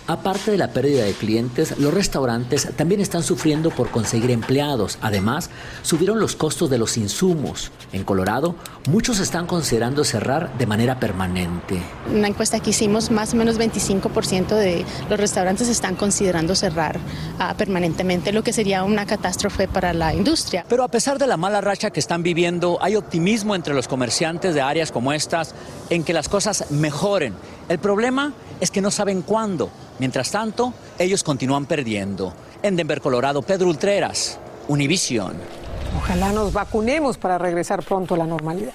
Aparte 0.06 0.50
de 0.50 0.58
la 0.58 0.68
pérdida 0.68 1.02
de 1.02 1.14
clientes, 1.14 1.78
los 1.78 1.94
restaurantes 1.94 2.68
también 2.76 3.00
están 3.00 3.22
sufriendo 3.22 3.70
por 3.70 3.90
conseguir 3.90 4.30
empleados. 4.32 4.98
Además, 5.00 5.48
subieron 5.80 6.20
los 6.20 6.36
costos 6.36 6.68
de 6.68 6.76
los 6.76 6.98
insumos. 6.98 7.72
En 7.90 8.04
Colorado, 8.04 8.54
muchos 8.90 9.18
están 9.18 9.46
considerando 9.46 10.04
cerrar 10.04 10.58
de 10.58 10.66
manera 10.66 11.00
permanente. 11.00 11.80
Una 12.12 12.28
encuesta 12.28 12.60
que 12.60 12.70
hicimos, 12.70 13.10
más 13.10 13.32
o 13.32 13.36
menos 13.36 13.58
25% 13.58 14.48
de 14.48 14.84
los 15.08 15.18
restaurantes 15.18 15.68
están 15.68 15.96
considerando 15.96 16.54
cerrar 16.54 16.98
uh, 16.98 17.56
permanentemente, 17.56 18.30
lo 18.30 18.42
que 18.42 18.52
sería 18.52 18.84
una 18.84 19.06
catástrofe 19.06 19.68
para 19.68 19.94
la 19.94 20.12
industria. 20.12 20.66
Pero 20.68 20.84
a 20.84 20.88
pesar 20.88 21.18
de 21.18 21.26
la 21.26 21.38
mala 21.38 21.62
racha 21.62 21.88
que 21.88 22.00
están 22.00 22.22
viviendo, 22.22 22.76
hay 22.82 22.96
optimismo 22.96 23.54
entre 23.54 23.72
los 23.72 23.88
comerciantes 23.88 24.54
de 24.54 24.60
áreas 24.60 24.92
como 24.92 25.14
estas 25.14 25.54
en 25.88 26.04
que 26.04 26.12
las 26.12 26.28
cosas 26.28 26.70
mejoren. 26.70 27.32
El 27.70 27.78
problema 27.78 28.34
es 28.60 28.70
que 28.70 28.82
no 28.82 28.90
saben 28.90 29.22
cuándo. 29.22 29.70
Mientras 29.98 30.30
tanto, 30.30 30.74
ellos 30.98 31.22
continúan 31.22 31.66
perdiendo. 31.66 32.32
En 32.62 32.76
Denver, 32.76 33.00
Colorado, 33.00 33.42
Pedro 33.42 33.68
Ultreras, 33.68 34.38
Univision. 34.68 35.34
Ojalá 35.96 36.32
nos 36.32 36.52
vacunemos 36.52 37.16
para 37.16 37.38
regresar 37.38 37.82
pronto 37.82 38.14
a 38.14 38.18
la 38.18 38.26
normalidad. 38.26 38.72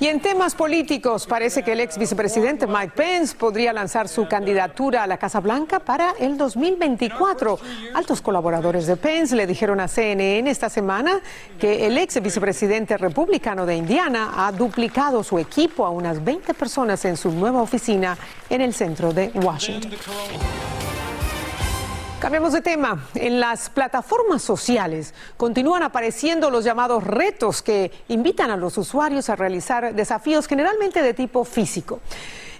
Y 0.00 0.06
en 0.06 0.18
temas 0.20 0.54
políticos, 0.54 1.26
parece 1.26 1.62
que 1.62 1.72
el 1.72 1.80
ex 1.80 1.98
vicepresidente 1.98 2.66
Mike 2.66 2.94
Pence 2.96 3.36
podría 3.36 3.70
lanzar 3.74 4.08
su 4.08 4.26
candidatura 4.26 5.02
a 5.02 5.06
la 5.06 5.18
Casa 5.18 5.40
Blanca 5.40 5.78
para 5.78 6.14
el 6.18 6.38
2024. 6.38 7.58
Altos 7.92 8.22
colaboradores 8.22 8.86
de 8.86 8.96
Pence 8.96 9.36
le 9.36 9.46
dijeron 9.46 9.78
a 9.78 9.88
CNN 9.88 10.50
esta 10.50 10.70
semana 10.70 11.20
que 11.58 11.86
el 11.86 11.98
ex 11.98 12.22
vicepresidente 12.22 12.96
republicano 12.96 13.66
de 13.66 13.76
Indiana 13.76 14.32
ha 14.38 14.52
duplicado 14.52 15.22
su 15.22 15.38
equipo 15.38 15.84
a 15.84 15.90
unas 15.90 16.24
20 16.24 16.54
personas 16.54 17.04
en 17.04 17.18
su 17.18 17.30
nueva 17.30 17.60
oficina 17.60 18.16
en 18.48 18.62
el 18.62 18.72
centro 18.72 19.12
de 19.12 19.30
Washington. 19.34 19.92
Cambiemos 22.20 22.52
de 22.52 22.60
tema. 22.60 23.08
En 23.14 23.40
las 23.40 23.70
plataformas 23.70 24.42
sociales 24.42 25.14
continúan 25.38 25.82
apareciendo 25.82 26.50
los 26.50 26.64
llamados 26.64 27.02
retos 27.02 27.62
que 27.62 27.90
invitan 28.08 28.50
a 28.50 28.58
los 28.58 28.76
usuarios 28.76 29.30
a 29.30 29.36
realizar 29.36 29.94
desafíos 29.94 30.46
generalmente 30.46 31.02
de 31.02 31.14
tipo 31.14 31.46
físico. 31.46 32.00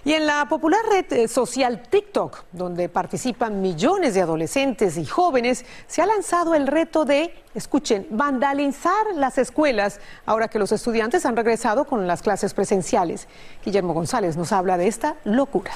Y 0.03 0.13
en 0.13 0.25
la 0.25 0.49
popular 0.49 0.81
red 0.89 1.13
eh, 1.13 1.27
social 1.27 1.83
TikTok, 1.87 2.45
donde 2.51 2.89
participan 2.89 3.61
millones 3.61 4.15
de 4.15 4.21
adolescentes 4.21 4.97
y 4.97 5.05
jóvenes, 5.05 5.63
se 5.85 6.01
ha 6.01 6.07
lanzado 6.07 6.55
el 6.55 6.65
reto 6.65 7.05
de, 7.05 7.35
escuchen, 7.53 8.07
vandalizar 8.09 9.13
las 9.13 9.37
escuelas 9.37 9.99
ahora 10.25 10.47
que 10.47 10.57
los 10.57 10.71
estudiantes 10.71 11.27
han 11.27 11.35
regresado 11.35 11.85
con 11.85 12.07
las 12.07 12.23
clases 12.23 12.55
presenciales. 12.55 13.27
Guillermo 13.63 13.93
González 13.93 14.37
nos 14.37 14.51
habla 14.53 14.79
de 14.79 14.87
esta 14.87 15.17
locura. 15.23 15.71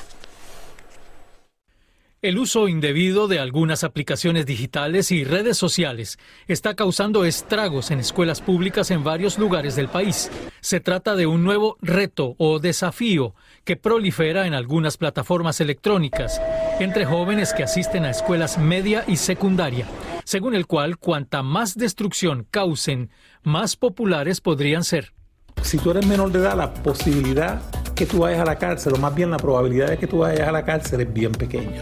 El 2.26 2.40
uso 2.40 2.68
indebido 2.68 3.28
de 3.28 3.38
algunas 3.38 3.84
aplicaciones 3.84 4.48
digitales 4.48 5.12
y 5.12 5.24
redes 5.24 5.58
sociales 5.58 6.18
está 6.48 6.74
causando 6.74 7.24
estragos 7.24 7.92
en 7.92 8.00
escuelas 8.00 8.42
públicas 8.42 8.90
en 8.90 9.04
varios 9.04 9.38
lugares 9.38 9.76
del 9.76 9.90
país. 9.90 10.32
Se 10.60 10.80
trata 10.80 11.16
de 11.16 11.28
un 11.28 11.44
nuevo 11.44 11.78
reto 11.84 12.34
o 12.40 12.58
desafío 12.58 13.36
que 13.64 13.76
prolifera 13.76 14.48
en 14.48 14.56
algunas 14.56 14.98
plataformas 14.98 15.62
electrónicas 15.62 16.42
entre 16.80 17.06
jóvenes 17.06 17.54
que 17.54 17.62
asisten 17.62 18.06
a 18.06 18.10
escuelas 18.10 18.58
media 18.58 19.04
y 19.08 19.18
secundaria. 19.18 19.86
según 20.24 20.56
el 20.56 20.66
cual 20.66 20.98
cuanta 20.98 21.44
más 21.44 21.78
destrucción 21.78 22.48
causen, 22.50 23.12
más 23.44 23.76
populares 23.76 24.42
podrían 24.42 24.84
ser. 24.84 25.14
Si 25.62 25.78
tú 25.78 25.92
eres 25.92 26.08
menor 26.08 26.32
de 26.32 26.40
edad, 26.40 26.58
la 26.58 26.74
posibilidad 26.74 27.62
que 27.94 28.08
tú 28.08 28.22
vayas 28.22 28.40
a 28.40 28.46
la 28.46 28.58
cárcel, 28.58 28.94
o 28.96 28.98
más 28.98 29.14
bien 29.14 29.30
la 29.30 29.38
probabilidad 29.38 29.90
de 29.90 30.00
que 30.00 30.08
tú 30.08 30.18
vayas 30.18 30.48
a 30.48 30.52
la 30.52 30.66
cárcel 30.66 31.02
es 31.02 31.14
bien 31.14 31.32
pequeña. 31.32 31.82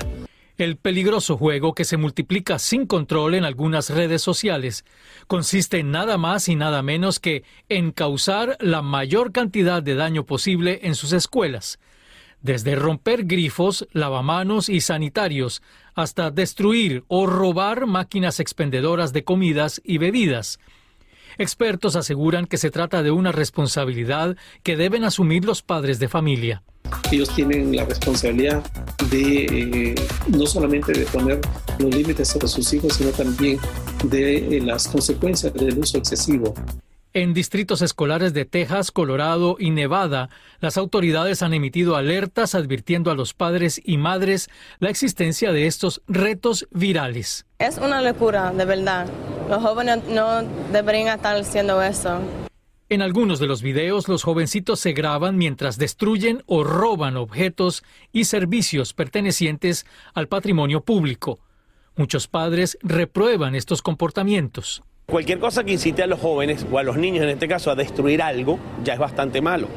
El 0.57 0.77
peligroso 0.77 1.36
juego 1.36 1.74
que 1.74 1.83
se 1.83 1.98
multiplica 1.98 2.60
sin 2.60 2.86
control 2.86 3.33
en 3.33 3.43
algunas 3.43 3.89
redes 3.89 4.22
sociales 4.22 4.86
consiste 5.25 5.79
en 5.79 5.89
nada 5.89 6.19
más 6.19 6.48
y 6.48 6.55
nada 6.55 6.83
menos 6.83 7.19
que 7.19 7.43
en 7.69 7.91
causar 7.91 8.55
la 8.60 8.83
mayor 8.83 9.31
cantidad 9.31 9.81
de 9.81 9.95
daño 9.95 10.27
posible 10.27 10.81
en 10.83 10.93
sus 10.93 11.12
escuelas, 11.12 11.79
desde 12.41 12.75
romper 12.75 13.25
grifos, 13.25 13.88
lavamanos 13.93 14.69
y 14.69 14.81
sanitarios, 14.81 15.63
hasta 15.95 16.29
destruir 16.29 17.03
o 17.07 17.25
robar 17.25 17.88
máquinas 17.88 18.39
expendedoras 18.39 19.12
de 19.12 19.24
comidas 19.24 19.81
y 19.83 19.98
bebidas. 19.98 20.60
Expertos 21.39 21.95
aseguran 21.95 22.45
que 22.45 22.57
se 22.57 22.69
trata 22.69 23.01
de 23.01 23.10
una 23.10 23.31
responsabilidad 23.31 24.38
que 24.62 24.77
deben 24.77 25.03
asumir 25.03 25.45
los 25.45 25.63
padres 25.63 25.98
de 25.98 26.10
familia. 26.10 26.62
Ellos 27.12 27.30
tienen 27.36 27.75
la 27.75 27.86
responsabilidad 27.86 28.63
de 29.10 29.46
eh, 29.46 29.96
no 30.28 30.46
solamente 30.46 30.94
de 30.94 31.06
poner 31.06 31.40
los 31.80 31.94
límites 31.94 32.36
a 32.36 32.48
sus 32.48 32.74
hijos, 32.74 32.94
sino 32.94 33.12
también 33.12 33.60
de 34.06 34.58
eh, 34.58 34.62
las 34.62 34.88
consecuencias 34.88 35.54
del 35.54 35.78
uso 35.78 35.98
excesivo. 35.98 36.54
En 37.16 37.36
distritos 37.36 37.84
escolares 37.84 38.34
de 38.34 38.46
Texas, 38.46 38.90
Colorado 38.90 39.56
y 39.60 39.70
Nevada, 39.70 40.30
las 40.60 40.78
autoridades 40.78 41.44
han 41.44 41.54
emitido 41.54 41.96
alertas 41.96 42.56
advirtiendo 42.56 43.12
a 43.12 43.16
los 43.16 43.36
padres 43.36 43.80
y 43.84 43.98
madres 43.98 44.50
la 44.80 44.90
existencia 44.90 45.52
de 45.52 45.68
estos 45.68 46.02
retos 46.08 46.68
virales. 46.72 47.46
Es 47.60 47.78
una 47.78 48.02
locura, 48.02 48.52
de 48.52 48.66
verdad. 48.66 49.06
Los 49.48 49.62
jóvenes 49.62 50.00
no 50.10 50.42
deberían 50.72 51.16
estar 51.16 51.36
haciendo 51.36 51.84
eso. 51.84 52.20
En 52.93 53.01
algunos 53.01 53.39
de 53.39 53.47
los 53.47 53.63
videos, 53.63 54.07
los 54.07 54.21
jovencitos 54.21 54.79
se 54.79 54.93
graban 54.93 55.35
mientras 55.35 55.79
destruyen 55.79 56.43
o 56.45 56.63
roban 56.63 57.17
objetos 57.17 57.83
y 58.12 58.25
servicios 58.25 58.93
pertenecientes 58.93 59.88
al 60.13 60.27
patrimonio 60.27 60.81
público. 60.81 61.39
Muchos 61.95 62.27
padres 62.27 62.77
reprueban 62.83 63.55
estos 63.55 63.81
comportamientos. 63.81 64.83
Cualquier 65.07 65.39
cosa 65.39 65.63
que 65.63 65.71
incite 65.71 66.03
a 66.03 66.07
los 66.07 66.19
jóvenes 66.19 66.67
o 66.71 66.77
a 66.77 66.83
los 66.83 66.95
niños 66.95 67.23
en 67.23 67.29
este 67.29 67.47
caso 67.47 67.71
a 67.71 67.75
destruir 67.75 68.21
algo 68.21 68.59
ya 68.83 68.93
es 68.93 69.00
bastante 69.00 69.41
malo. 69.41 69.69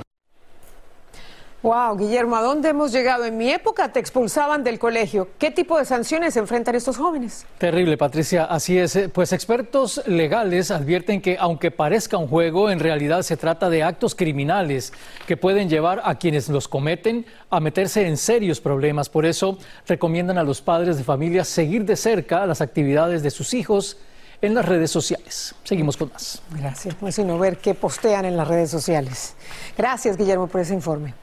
Wow, 1.66 1.96
Guillermo, 1.96 2.36
¿a 2.36 2.42
dónde 2.42 2.68
hemos 2.68 2.92
llegado? 2.92 3.24
En 3.24 3.36
mi 3.36 3.50
época 3.50 3.90
te 3.92 3.98
expulsaban 3.98 4.62
del 4.62 4.78
colegio. 4.78 5.26
¿Qué 5.36 5.50
tipo 5.50 5.76
de 5.76 5.84
sanciones 5.84 6.36
enfrentan 6.36 6.76
estos 6.76 6.96
jóvenes? 6.96 7.44
Terrible, 7.58 7.96
Patricia. 7.96 8.44
Así 8.44 8.78
es. 8.78 8.96
Pues 9.12 9.32
expertos 9.32 10.00
legales 10.06 10.70
advierten 10.70 11.20
que 11.20 11.36
aunque 11.40 11.72
parezca 11.72 12.18
un 12.18 12.28
juego, 12.28 12.70
en 12.70 12.78
realidad 12.78 13.22
se 13.22 13.36
trata 13.36 13.68
de 13.68 13.82
actos 13.82 14.14
criminales 14.14 14.92
que 15.26 15.36
pueden 15.36 15.68
llevar 15.68 16.02
a 16.04 16.14
quienes 16.14 16.48
los 16.48 16.68
cometen 16.68 17.26
a 17.50 17.58
meterse 17.58 18.06
en 18.06 18.16
serios 18.16 18.60
problemas. 18.60 19.08
Por 19.08 19.26
eso 19.26 19.58
recomiendan 19.88 20.38
a 20.38 20.44
los 20.44 20.62
padres 20.62 20.98
de 20.98 21.02
familia 21.02 21.42
seguir 21.42 21.84
de 21.84 21.96
cerca 21.96 22.46
las 22.46 22.60
actividades 22.60 23.24
de 23.24 23.30
sus 23.32 23.54
hijos 23.54 23.96
en 24.40 24.54
las 24.54 24.66
redes 24.66 24.90
sociales. 24.90 25.54
Seguimos 25.64 25.96
con 25.96 26.10
más. 26.12 26.42
Gracias. 26.50 26.94
Pues 26.94 27.14
sino 27.14 27.38
ver 27.38 27.58
qué 27.58 27.74
postean 27.74 28.24
en 28.24 28.36
las 28.36 28.48
redes 28.48 28.70
sociales. 28.70 29.34
Gracias, 29.76 30.16
Guillermo, 30.16 30.46
por 30.46 30.60
ese 30.60 30.74
informe. 30.74 31.14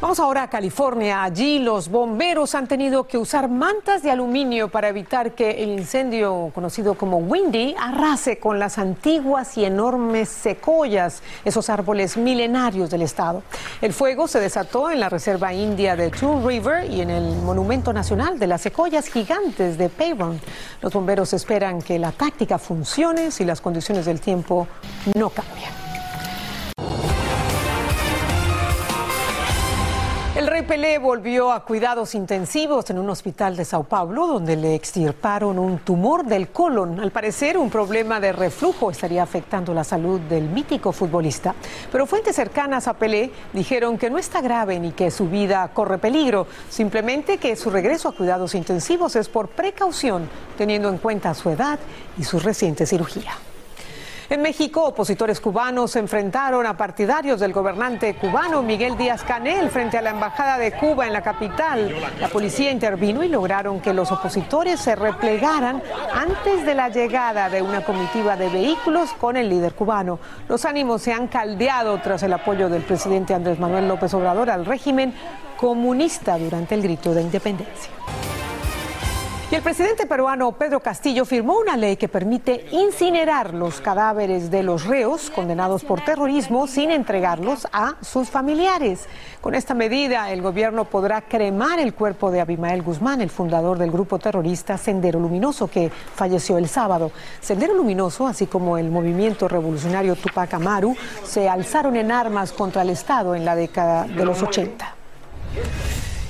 Vamos 0.00 0.20
ahora 0.20 0.44
a 0.44 0.48
California. 0.48 1.24
Allí 1.24 1.58
los 1.58 1.88
bomberos 1.88 2.54
han 2.54 2.68
tenido 2.68 3.08
que 3.08 3.18
usar 3.18 3.48
mantas 3.48 4.00
de 4.00 4.12
aluminio 4.12 4.68
para 4.68 4.88
evitar 4.88 5.32
que 5.32 5.64
el 5.64 5.70
incendio 5.70 6.52
conocido 6.54 6.94
como 6.94 7.16
Windy 7.18 7.74
arrase 7.76 8.38
con 8.38 8.60
las 8.60 8.78
antiguas 8.78 9.58
y 9.58 9.64
enormes 9.64 10.28
secoyas, 10.28 11.20
esos 11.44 11.68
árboles 11.68 12.16
milenarios 12.16 12.90
del 12.90 13.02
estado. 13.02 13.42
El 13.80 13.92
fuego 13.92 14.28
se 14.28 14.38
desató 14.38 14.88
en 14.88 15.00
la 15.00 15.08
reserva 15.08 15.52
india 15.52 15.96
de 15.96 16.10
Tool 16.10 16.46
River 16.46 16.88
y 16.88 17.00
en 17.00 17.10
el 17.10 17.34
Monumento 17.38 17.92
Nacional 17.92 18.38
de 18.38 18.46
las 18.46 18.60
Secoyas 18.60 19.08
Gigantes 19.08 19.78
de 19.78 19.88
Payron. 19.88 20.40
Los 20.80 20.92
bomberos 20.92 21.32
esperan 21.32 21.82
que 21.82 21.98
la 21.98 22.12
táctica 22.12 22.60
funcione 22.60 23.32
si 23.32 23.44
las 23.44 23.60
condiciones 23.60 24.06
del 24.06 24.20
tiempo 24.20 24.68
no 25.16 25.28
cambian. 25.30 25.87
El 30.38 30.46
rey 30.46 30.62
Pelé 30.62 30.98
volvió 30.98 31.50
a 31.50 31.64
cuidados 31.64 32.14
intensivos 32.14 32.88
en 32.90 33.00
un 33.00 33.10
hospital 33.10 33.56
de 33.56 33.64
Sao 33.64 33.82
Paulo, 33.82 34.28
donde 34.28 34.54
le 34.54 34.76
extirparon 34.76 35.58
un 35.58 35.80
tumor 35.80 36.24
del 36.24 36.50
colon. 36.50 37.00
Al 37.00 37.10
parecer, 37.10 37.58
un 37.58 37.68
problema 37.68 38.20
de 38.20 38.30
reflujo 38.30 38.88
estaría 38.88 39.24
afectando 39.24 39.74
la 39.74 39.82
salud 39.82 40.20
del 40.20 40.44
mítico 40.44 40.92
futbolista. 40.92 41.56
Pero 41.90 42.06
fuentes 42.06 42.36
cercanas 42.36 42.86
a 42.86 42.94
Pelé 42.94 43.32
dijeron 43.52 43.98
que 43.98 44.10
no 44.10 44.16
está 44.16 44.40
grave 44.40 44.78
ni 44.78 44.92
que 44.92 45.10
su 45.10 45.28
vida 45.28 45.68
corre 45.74 45.98
peligro, 45.98 46.46
simplemente 46.70 47.38
que 47.38 47.56
su 47.56 47.68
regreso 47.68 48.10
a 48.10 48.14
cuidados 48.14 48.54
intensivos 48.54 49.16
es 49.16 49.28
por 49.28 49.48
precaución, 49.48 50.28
teniendo 50.56 50.88
en 50.88 50.98
cuenta 50.98 51.34
su 51.34 51.50
edad 51.50 51.80
y 52.16 52.22
su 52.22 52.38
reciente 52.38 52.86
cirugía. 52.86 53.32
En 54.30 54.42
México, 54.42 54.84
opositores 54.84 55.40
cubanos 55.40 55.92
se 55.92 56.00
enfrentaron 56.00 56.66
a 56.66 56.76
partidarios 56.76 57.40
del 57.40 57.54
gobernante 57.54 58.14
cubano 58.14 58.62
Miguel 58.62 58.98
Díaz 58.98 59.22
Canel 59.22 59.70
frente 59.70 59.96
a 59.96 60.02
la 60.02 60.10
Embajada 60.10 60.58
de 60.58 60.72
Cuba 60.72 61.06
en 61.06 61.14
la 61.14 61.22
capital. 61.22 61.94
La 62.20 62.28
policía 62.28 62.70
intervino 62.70 63.24
y 63.24 63.28
lograron 63.28 63.80
que 63.80 63.94
los 63.94 64.12
opositores 64.12 64.80
se 64.80 64.94
replegaran 64.96 65.82
antes 66.12 66.66
de 66.66 66.74
la 66.74 66.90
llegada 66.90 67.48
de 67.48 67.62
una 67.62 67.82
comitiva 67.82 68.36
de 68.36 68.50
vehículos 68.50 69.14
con 69.14 69.38
el 69.38 69.48
líder 69.48 69.72
cubano. 69.72 70.18
Los 70.46 70.66
ánimos 70.66 71.00
se 71.00 71.14
han 71.14 71.28
caldeado 71.28 71.98
tras 72.02 72.22
el 72.22 72.34
apoyo 72.34 72.68
del 72.68 72.82
presidente 72.82 73.32
Andrés 73.32 73.58
Manuel 73.58 73.88
López 73.88 74.12
Obrador 74.12 74.50
al 74.50 74.66
régimen 74.66 75.14
comunista 75.56 76.36
durante 76.36 76.74
el 76.74 76.82
grito 76.82 77.14
de 77.14 77.22
independencia. 77.22 77.90
Y 79.50 79.54
el 79.54 79.62
presidente 79.62 80.04
peruano 80.04 80.52
Pedro 80.52 80.80
Castillo 80.80 81.24
firmó 81.24 81.58
una 81.58 81.74
ley 81.74 81.96
que 81.96 82.06
permite 82.06 82.66
incinerar 82.70 83.54
los 83.54 83.80
cadáveres 83.80 84.50
de 84.50 84.62
los 84.62 84.84
reos 84.84 85.30
condenados 85.30 85.84
por 85.84 86.04
terrorismo 86.04 86.66
sin 86.66 86.90
entregarlos 86.90 87.66
a 87.72 87.94
sus 88.02 88.28
familiares. 88.28 89.06
Con 89.40 89.54
esta 89.54 89.72
medida, 89.72 90.30
el 90.32 90.42
gobierno 90.42 90.84
podrá 90.84 91.22
cremar 91.22 91.80
el 91.80 91.94
cuerpo 91.94 92.30
de 92.30 92.42
Abimael 92.42 92.82
Guzmán, 92.82 93.22
el 93.22 93.30
fundador 93.30 93.78
del 93.78 93.90
grupo 93.90 94.18
terrorista 94.18 94.76
Sendero 94.76 95.18
Luminoso, 95.18 95.68
que 95.68 95.90
falleció 96.14 96.58
el 96.58 96.68
sábado. 96.68 97.10
Sendero 97.40 97.72
Luminoso, 97.72 98.26
así 98.26 98.44
como 98.44 98.76
el 98.76 98.90
movimiento 98.90 99.48
revolucionario 99.48 100.14
Tupac 100.14 100.52
Amaru, 100.52 100.94
se 101.24 101.48
alzaron 101.48 101.96
en 101.96 102.12
armas 102.12 102.52
contra 102.52 102.82
el 102.82 102.90
Estado 102.90 103.34
en 103.34 103.46
la 103.46 103.56
década 103.56 104.04
de 104.04 104.26
los 104.26 104.42
80. 104.42 104.94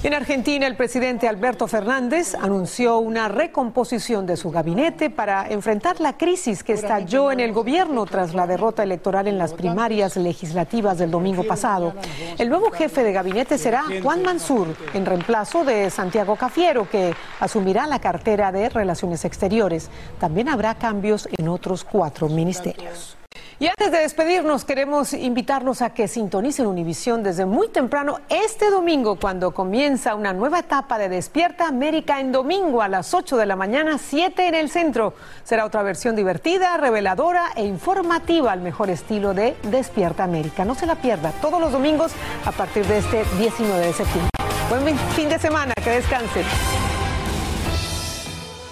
En 0.04 0.14
Argentina, 0.14 0.68
el 0.68 0.76
presidente 0.76 1.26
Alberto 1.26 1.66
Fernández 1.66 2.37
anunció 2.37 2.98
una 2.98 3.26
recomposición 3.26 4.26
de 4.26 4.37
su 4.37 4.52
gabinete 4.52 5.11
para 5.11 5.48
enfrentar 5.48 6.00
la 6.00 6.16
crisis 6.16 6.62
que 6.62 6.74
estalló 6.74 7.32
en 7.32 7.40
el 7.40 7.52
gobierno 7.52 8.06
tras 8.06 8.32
la 8.32 8.46
derrota 8.46 8.84
electoral 8.84 9.26
en 9.26 9.38
las 9.38 9.54
primarias 9.54 10.16
legislativas 10.16 10.98
del 10.98 11.11
domingo 11.11 11.42
pasado. 11.42 11.94
El 12.38 12.48
nuevo 12.48 12.70
jefe 12.70 13.02
de 13.02 13.12
gabinete 13.12 13.58
será 13.58 13.87
Juan 14.00 14.22
Mansur, 14.22 14.68
en 14.94 15.04
reemplazo 15.04 15.64
de 15.64 15.90
Santiago 15.90 16.37
Cafiero, 16.37 16.88
que 16.88 17.12
asumirá 17.40 17.88
la 17.88 17.98
cartera 17.98 18.52
de 18.52 18.68
Relaciones 18.68 19.24
Exteriores. 19.24 19.90
También 20.20 20.48
habrá 20.48 20.76
cambios 20.76 21.28
en 21.37 21.48
otros 21.48 21.82
cuatro 21.82 22.28
ministerios. 22.28 23.16
Y 23.60 23.66
antes 23.66 23.90
de 23.90 23.98
despedirnos, 23.98 24.64
queremos 24.64 25.12
invitarlos 25.12 25.82
a 25.82 25.90
que 25.90 26.06
sintonicen 26.06 26.68
Univisión 26.68 27.24
desde 27.24 27.44
muy 27.44 27.66
temprano 27.66 28.20
este 28.28 28.70
domingo, 28.70 29.16
cuando 29.16 29.50
comienza 29.50 30.14
una 30.14 30.32
nueva 30.32 30.60
etapa 30.60 30.96
de 30.96 31.08
Despierta 31.08 31.66
América 31.66 32.20
en 32.20 32.30
domingo 32.30 32.82
a 32.82 32.88
las 32.88 33.14
8 33.14 33.36
de 33.36 33.46
la 33.46 33.56
mañana, 33.56 33.98
7 33.98 34.46
en 34.46 34.54
el 34.54 34.70
centro. 34.70 35.14
Será 35.42 35.64
otra 35.64 35.82
versión 35.82 36.14
divertida, 36.14 36.76
reveladora 36.76 37.48
e 37.56 37.64
informativa 37.64 38.52
al 38.52 38.60
mejor 38.60 38.90
estilo 38.90 39.34
de 39.34 39.56
Despierta 39.64 40.22
América. 40.22 40.64
No 40.64 40.76
se 40.76 40.86
la 40.86 40.94
pierda 40.94 41.32
todos 41.42 41.60
los 41.60 41.72
domingos 41.72 42.12
a 42.44 42.52
partir 42.52 42.86
de 42.86 42.98
este 42.98 43.24
19 43.40 43.86
de 43.86 43.92
septiembre. 43.92 44.30
Buen 44.70 44.96
fin 45.16 45.28
de 45.28 45.38
semana, 45.40 45.74
que 45.82 45.90
descansen. 45.90 46.44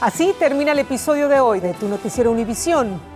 Así 0.00 0.32
termina 0.38 0.70
el 0.70 0.78
episodio 0.78 1.28
de 1.28 1.40
hoy 1.40 1.58
de 1.58 1.74
Tu 1.74 1.88
Noticiero 1.88 2.30
Univisión. 2.30 3.15